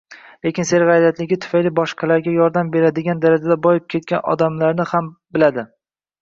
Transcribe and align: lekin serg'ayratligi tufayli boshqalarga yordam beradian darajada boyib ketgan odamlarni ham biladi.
lekin 0.45 0.65
serg'ayratligi 0.67 1.37
tufayli 1.43 1.71
boshqalarga 1.79 2.33
yordam 2.37 2.71
beradian 2.77 3.21
darajada 3.27 3.59
boyib 3.67 3.87
ketgan 3.97 4.25
odamlarni 4.35 4.89
ham 4.95 5.13
biladi. 5.39 5.69